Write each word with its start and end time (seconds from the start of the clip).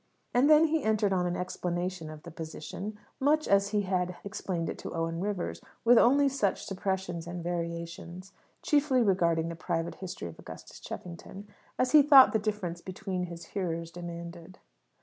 And 0.33 0.49
then 0.49 0.65
he 0.65 0.81
entered 0.81 1.13
on 1.13 1.27
an 1.27 1.35
explanation 1.35 2.09
of 2.09 2.23
the 2.23 2.31
"position," 2.31 2.97
much 3.19 3.47
as 3.47 3.67
he 3.67 3.81
had 3.83 4.15
explained 4.23 4.67
it 4.67 4.79
to 4.79 4.95
Owen 4.95 5.19
Rivers; 5.19 5.61
with 5.85 5.99
only 5.99 6.27
such 6.27 6.65
suppressions 6.65 7.27
and 7.27 7.43
variations 7.43 8.33
(chiefly 8.63 9.03
regarding 9.03 9.49
the 9.49 9.55
private 9.55 9.93
history 9.93 10.29
of 10.29 10.39
Augustus 10.39 10.79
Cheffington) 10.79 11.45
as 11.77 11.91
he 11.91 12.01
thought 12.01 12.33
the 12.33 12.39
difference 12.39 12.81
between 12.81 13.25
his 13.25 13.45
hearers 13.53 13.91
demanded. 13.91 14.57